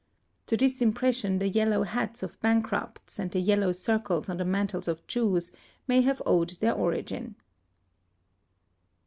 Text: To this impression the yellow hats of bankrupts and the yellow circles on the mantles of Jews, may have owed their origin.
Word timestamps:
To 0.47 0.57
this 0.57 0.81
impression 0.81 1.37
the 1.37 1.47
yellow 1.47 1.83
hats 1.83 2.23
of 2.23 2.39
bankrupts 2.39 3.19
and 3.19 3.29
the 3.29 3.39
yellow 3.39 3.71
circles 3.71 4.29
on 4.29 4.37
the 4.37 4.45
mantles 4.45 4.87
of 4.87 5.05
Jews, 5.05 5.51
may 5.87 6.01
have 6.01 6.23
owed 6.25 6.49
their 6.59 6.73
origin. 6.73 7.35